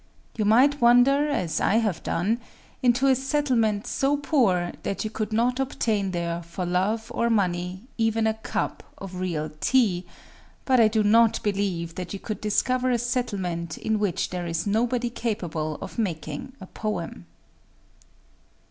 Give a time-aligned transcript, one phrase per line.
[0.35, 6.09] You might wander,—as I have done,—into a settlement so poor that you could not obtain
[6.09, 10.05] there, for love or money, even a cup of real tea;
[10.65, 14.65] but I do not believe that you could discover a settlement in which there is
[14.65, 17.27] nobody capable of making a poem.